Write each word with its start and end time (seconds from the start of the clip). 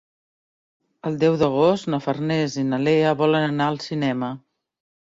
El 1.09 1.19
deu 1.25 1.37
d'agost 1.43 1.91
na 1.95 2.01
Farners 2.07 2.59
i 2.63 2.67
na 2.73 2.83
Lea 2.89 3.13
volen 3.25 3.49
anar 3.53 3.71
al 3.75 3.83
cinema. 3.89 4.35